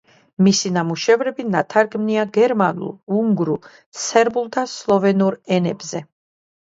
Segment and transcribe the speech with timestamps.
[0.45, 2.89] მისი ნამუშევრები ნათარგმნია გერმანულ,
[3.21, 3.61] უნგრულ,
[4.07, 6.03] სერბულ და სლოვენურ ენებზე.